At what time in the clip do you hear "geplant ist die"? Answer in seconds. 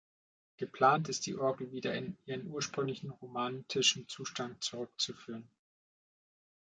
0.57-1.35